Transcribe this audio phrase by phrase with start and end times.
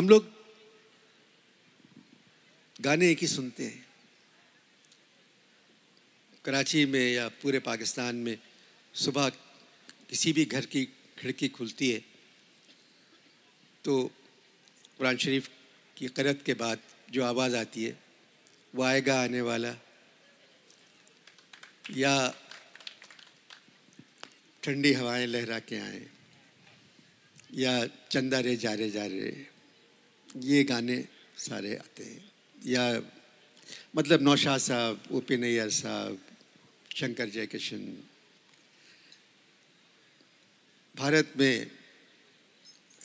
[0.00, 0.28] हम लोग
[2.80, 3.86] गाने एक ही सुनते हैं।
[6.44, 8.38] कराची में या पूरे पाकिस्तान में
[8.94, 9.28] सुबह
[10.08, 10.84] किसी भी घर की
[11.18, 11.98] खिड़की खुलती है
[13.84, 13.98] तो
[14.98, 15.50] कुरान शरीफ
[15.96, 16.78] की करत के बाद
[17.10, 17.92] जो आवाज़ आती है,
[18.74, 19.76] वो आएगा आने वाला।
[21.96, 22.16] या
[24.62, 26.02] ठंडी हवाएँ लहरा के आए,
[27.54, 29.59] या चंदा रे जा रे जा रे।
[30.36, 31.04] ये गाने
[31.38, 32.32] सारे आते हैं।
[32.66, 33.02] या
[33.96, 36.18] मतलब नौशाद साहब ओ पी नैयर साहब,
[36.96, 38.02] शंकर जयकिशन।
[40.96, 41.70] भारत में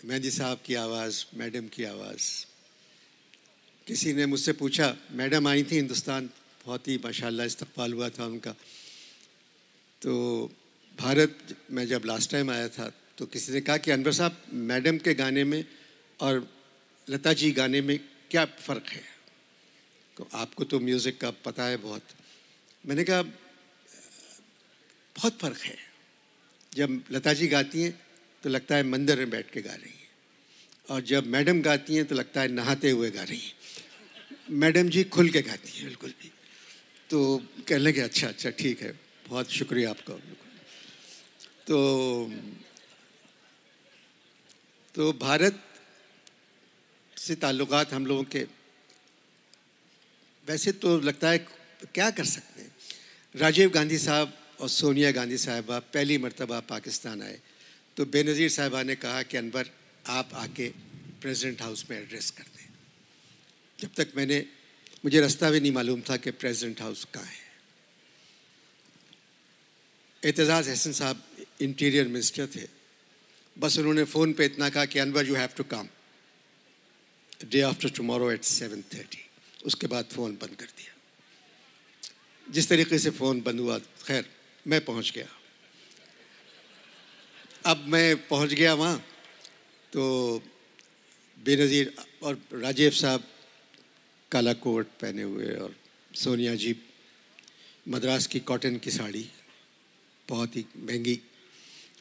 [0.06, 2.46] मेहंदी साहब की आवाज़, मैडम की आवाज़।
[3.88, 6.30] किसी ने मुझसे पूछा, मैडम आई थी हिंदुस्तान,
[6.66, 8.52] बहुत ही माशाल्लाह इस्तकबाल हुआ था उनका।
[10.02, 10.14] तो
[11.00, 14.98] भारत, में जब लास्ट टाइम आया था तो किसी ने कहा कि अनवर साहब, मैडम
[14.98, 15.66] के गाने में
[16.20, 16.55] और
[17.08, 17.98] लता जी, गाने में
[18.32, 19.04] क्या फ़र्क है?
[20.18, 22.04] तो आपको तो म्यूज़िक का पता है बहुत।
[22.86, 23.22] मैंने कहा,
[25.16, 25.78] बहुत फ़र्क है।
[26.74, 27.94] जब लता जी गाती हैं
[28.44, 30.10] तो लगता है मंदिर में बैठ के गा रही हैं।
[30.88, 33.54] और जब मैडम गाती हैं तो लगता है नहाते हुए गा रही हैं।
[34.54, 36.32] मैडम जी खुल के गाती हैं, बिल्कुल भी।
[37.10, 38.92] तो कहने लगे अच्छा अच्छा ठीक है।
[39.28, 40.14] बहुत शुक्रिया आपका
[41.68, 41.78] तो
[44.96, 45.62] तो भारत
[47.26, 48.46] से ताल्लुकात हम लोगों के,
[50.48, 51.38] वैसे तो लगता है
[51.90, 52.72] क्या कर सकते हैं।
[53.36, 57.40] राजीव गांधी साहब और सोनिया गांधी साहबा पहली मरतबा पाकिस्तान आए
[57.98, 59.70] तो बेनज़ीर साहबा ने कहा कि अनवर
[60.10, 60.68] आप आके
[61.22, 62.68] प्रेसिडेंट हाउस में एड्रेस कर दें।
[63.80, 64.46] जब तक मैंने,
[65.06, 67.44] मुझे रास्ता भी नहीं मालूम था कि प्रेसिडेंट हाउस कहाँ है।
[70.24, 71.24] एतजाज़ हसन साहब
[71.62, 72.68] इंटीरियर मिनिस्टर थे।
[73.58, 75.88] बस उन्होंने फ़ोन पे इतना कहा कि Anwar you have to come
[77.42, 79.24] day after tomorrow at seven thirty
[79.66, 80.94] उसके बाद फ़ोन बंद कर दिया।
[82.48, 84.26] जिस तरीके से फ़ोन बंद हुआ, खैर,
[84.66, 85.28] मैं पहुँच गया।
[87.66, 88.98] अब मैं पहुँच गया वहाँ
[89.94, 90.42] तो
[91.38, 93.24] बेनज़ीर और राजीव साहब
[94.32, 95.76] काला कोट पहने हुए और
[96.14, 96.76] सोनिया जी
[97.86, 99.26] मद्रास की कॉटन की साड़ी,
[100.28, 101.20] बहुत ही महँगी।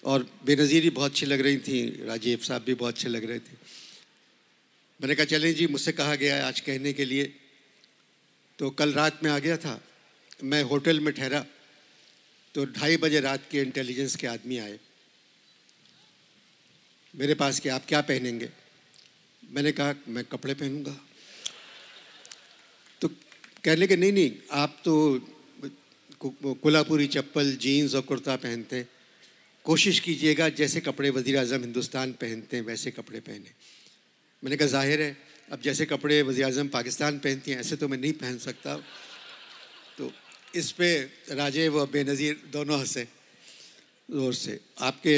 [0.02, 3.38] और बेनज़ीर ही बहुत अच्छी लग रही थी, राजीव साहब भी बहुत अच्छे लग रहे
[3.38, 3.56] थे।
[5.00, 7.24] मैंने कहा, चलें जी, मुझसे कहा गया है आज कहने के लिए।
[8.58, 9.84] तो कल रात में आ गया था।
[10.42, 11.46] मैं होटल में ठहरा
[12.54, 14.78] तो ढाई बजे रात के इंटेलिजेंस के आदमी आए।
[17.14, 18.48] मेरे पास कि, आप क्या पहनेंगे?
[19.50, 21.00] मैंने कहा, मैं कपड़े पहनूँगा।
[23.00, 23.08] तो
[23.64, 25.20] कहने के, नहीं नहीं, आप तो
[26.54, 28.86] कोल्हापुरी चप्पल, जीन्स और कुर्ता पहनते
[29.64, 33.50] कोशिश कीजिएगा, जैसे कपड़े वज़ी अजम हिंदुस्तान पहनते हैं, वैसे कपड़े पहने।
[34.44, 35.16] मैंने कहा, ज़ाहिर है,
[35.52, 38.76] अब जैसे कपड़े वज़ी अजम पाकिस्तान पहनती हैं, ऐसे तो मैं नहीं पहन सकता।
[39.96, 40.12] तो
[40.54, 40.88] इस पे
[41.32, 43.08] राजे व बेनज़ीर दोनों हंसे,
[44.08, 45.16] ज़ोर से। आपके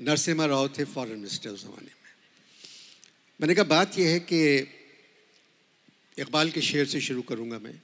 [0.00, 2.12] नरसिम्हा राव थे फॉरेन मिनिस्टर उस ज़माने में।
[3.40, 4.38] मैंने कहा, बात यह है कि
[6.18, 7.74] इकबाल के शेर से शुरू करूँगा मैं।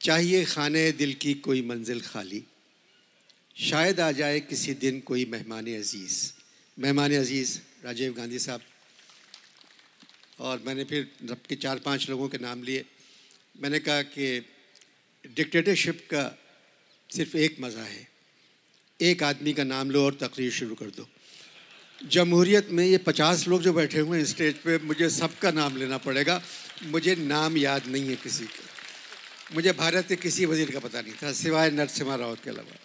[0.00, 2.42] चाहिए खाने दिल की कोई मंजिल खाली।
[3.56, 6.16] शायद आ जाए किसी दिन कोई मेहमान अज़ीज़।
[6.78, 8.60] मेहमान अज़ीज़, राजीव गांधी साहब
[10.38, 11.08] और मैंने फिर
[11.48, 12.84] के चार पाँच लोगों के नाम लिए,
[13.60, 14.26] मैंने कहा कि
[15.24, 16.24] डिक्टेटरशिप का
[17.10, 18.06] सिर्फ़ एक मज़ा है।
[19.00, 21.06] एक आदमी का नाम लो और तकरीर शुरू कर दो।
[21.98, 25.98] जमहूरीत में ये पचास लोग जो बैठे हुए हैं स्टेज पे, मुझे सबका नाम लेना
[25.98, 26.40] पड़ेगा।
[26.84, 28.64] मुझे नाम याद नहीं है किसी का।
[29.54, 32.76] मुझे भारत के किसी वज़ीर का पता नहीं था, सिवाय नरसिम्हा रावत के अलावा।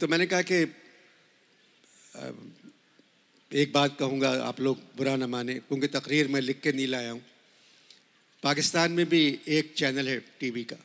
[0.00, 0.64] तो मैंने कहा कि
[3.50, 7.10] एक बात कहूँगा, आप लोग बुरा ना माने, क्योंकि तकरीर मैं लिख के नहीं लाया
[7.10, 7.22] हूँ।
[8.42, 10.76] पाकिस्तान में भी एक चैनल है टीवी का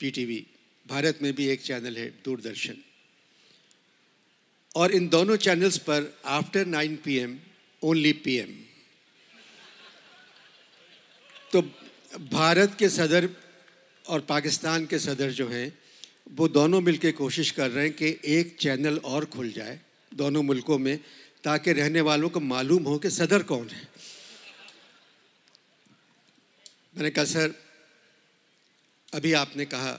[0.00, 0.44] पीटीवी
[0.86, 2.76] भारत में भी एक चैनल है दूरदर्शन।
[4.74, 7.36] और इन दोनों चैनल्स पर आफ्टर 9 पीएम
[7.82, 8.54] ओनली पीएम
[11.50, 11.62] तो
[12.30, 13.28] भारत के सदर
[14.04, 15.72] और पाकिस्तान के सदर जो हैं,
[16.30, 19.78] वो दोनों मिलकर कोशिश कर रहे हैं कि एक चैनल और खुल जाए,
[20.12, 20.98] दोनों मुल्कों में।
[21.46, 23.88] ताकि रहने वालों को मालूम हो कि सदर कौन है।
[26.96, 27.54] मैंने कहा, सर,
[29.14, 29.92] अभी आपने कहा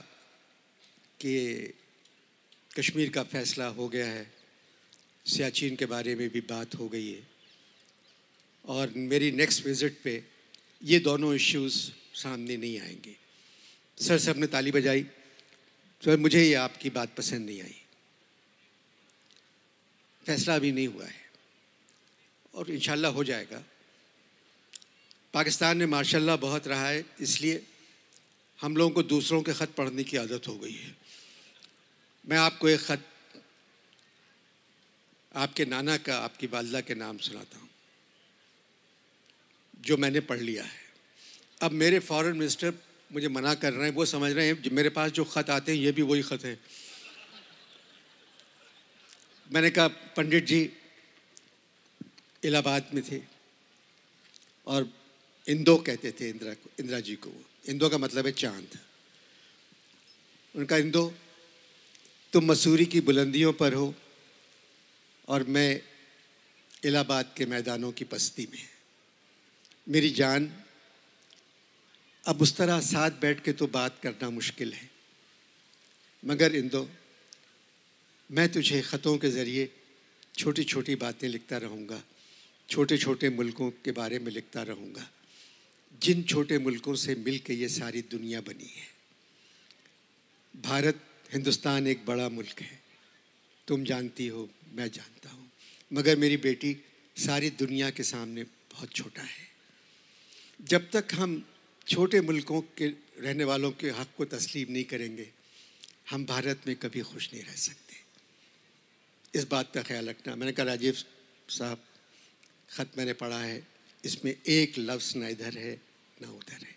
[1.20, 1.32] कि
[2.78, 4.32] कश्मीर का फैसला हो गया है,
[5.26, 7.26] सियाचिन के बारे में भी बात हो गई है
[8.64, 10.24] और मेरी नेक्स्ट विज़िट पे
[10.84, 13.16] ये दोनों इश्यूज़ सामने नहीं आएँगे।
[13.98, 15.02] सर सबने ताली बजाई?
[16.04, 17.82] सर, मुझे ये आपकी बात पसंद नहीं आई।
[20.26, 21.27] फैसला अभी नहीं हुआ है।
[22.58, 23.62] और इन हो जाएगा।
[25.34, 27.62] पाकिस्तान में माशाल्लाह बहुत रहा है, इसलिए
[28.58, 30.94] हम लोगों को दूसरों के ख़त पढ़ने की आदत हो गई है।
[32.24, 33.02] मैं आपको एक ख़त,
[35.34, 37.68] आपके नाना का, आपकी वालदा के नाम सुनाता हूँ,
[39.84, 40.80] जो मैंने पढ़ लिया है।
[41.60, 42.74] अब मेरे फॉरेन मिनिस्टर
[43.10, 45.78] मुझे मना कर रहे हैं, वो समझ रहे हैं मेरे पास जो ख़त आते हैं,
[45.78, 46.58] ये भी वही ख़त है।
[49.50, 50.60] मैंने कहा, पंडित जी
[52.44, 53.22] इलाहाबाद में थे।
[54.66, 54.92] और
[55.48, 58.78] इंदो कहते थे, इंदिरा को, इंदिरा जी को। इंदो का मतलब है चाँद।
[60.56, 61.14] उनका इंदो,
[62.32, 63.94] तुम मसूरी की बुलंदियों पर हो
[65.28, 65.82] और मैं
[66.84, 68.68] इलाहाबाद के मैदानों की पस्ती में
[69.88, 70.52] मेरी जान,
[72.26, 74.90] अब उस तरह साथ बैठ के तो बात करना मुश्किल है।
[76.24, 76.90] मगर इंदो,
[78.30, 79.72] मैं तुझे ख़तों के ज़रिए
[80.38, 82.02] छोटी छोटी बातें लिखता रहूँगा।
[82.68, 85.10] छोटे छोटे मुल्कों के बारे में लिखता रहूँगा।
[86.02, 88.98] जिन छोटे मुल्कों से मिल के ये सारी दुनिया बनी है।
[90.56, 91.00] भारत,
[91.32, 92.82] हिंदुस्तान एक बड़ा मुल्क है।
[93.68, 95.52] तुम जानती हो, मैं जानता हूँ।
[95.92, 96.76] मगर मेरी बेटी
[97.16, 99.48] सारी दुनिया के सामने बहुत छोटा है।
[100.62, 101.48] जब तक हम
[101.88, 102.86] छोटे मुल्कों के
[103.18, 105.30] रहने वालों के हक को तस्लीम नहीं करेंगे,
[106.10, 107.96] हम भारत में कभी खुश नहीं रह सकते।
[109.38, 110.96] इस बात का ख्याल रखना। मैंने कहा, राजीव
[111.48, 111.84] साहब
[112.68, 113.62] ख़त मैंने पढ़ा है,
[114.04, 115.74] इसमें एक लफ्ज़ ना इधर है,
[116.22, 116.74] ना उधर है।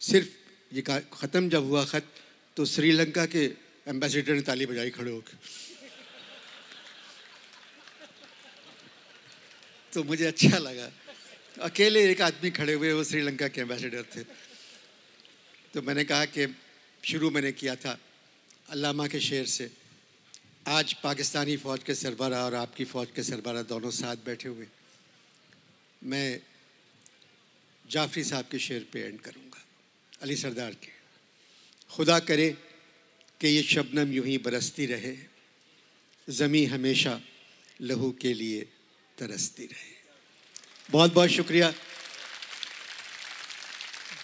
[0.00, 0.28] सिर्फ़
[0.72, 2.04] ये ख़त्म जब हुआ ख़त
[2.56, 3.44] तो श्रीलंका के
[3.86, 5.36] एम्बेसडर ने ताली बजाई खड़े होकर
[9.92, 10.90] तो मुझे अच्छा लगा।
[11.64, 14.22] अकेले एक आदमी खड़े हुए, वो श्रीलंका के एम्बेसडर थे।
[15.72, 16.46] तो मैंने कहा कि
[17.02, 17.96] शुरू मैंने किया था
[18.68, 19.70] अल्लामा के शेर से।
[20.66, 24.66] आज पाकिस्तानी फ़ौज के सरबरा और आपकी फ़ौज के सरबरा दोनों साथ बैठे हुए।
[26.04, 26.40] मैं
[27.90, 29.64] जाफरी साहब के शेर पे एंड करूँगा।
[30.22, 30.88] अली सरदार के।
[31.90, 32.50] खुदा करे
[33.40, 35.16] कि ये शबनम यूँ ही बरसती रहे।
[36.30, 37.20] ज़मी हमेशा
[37.80, 38.60] लहू के लिए
[39.18, 39.96] तरसती रहे।
[40.90, 41.74] बहुत बहुत शुक्रिया।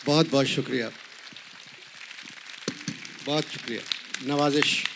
[0.06, 0.90] बहुत बहुत शुक्रिया।
[3.26, 3.82] बहुत शुक्रिया।
[4.22, 4.91] नवाजिश।